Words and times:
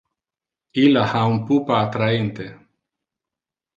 Illa 0.83 1.03
ha 1.19 1.21
un 1.33 1.37
pupa 1.49 1.77
attrahente. 1.81 2.49